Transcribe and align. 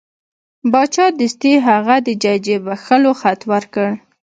باچا 0.71 1.05
دستي 1.19 1.53
هغه 1.67 1.95
د 2.05 2.07
ججې 2.23 2.57
بخښلو 2.65 3.11
خط 3.21 3.41
ورکړ. 3.51 3.89